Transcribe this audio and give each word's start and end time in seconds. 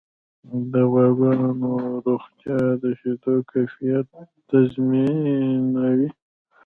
د 0.71 0.73
غواګانو 0.91 1.71
روغتیا 2.05 2.59
د 2.81 2.83
شیدو 2.99 3.33
کیفیت 3.51 4.07
تضمینوي. 4.49 6.09